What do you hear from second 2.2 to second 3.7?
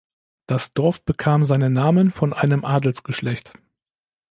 einem Adelsgeschlecht.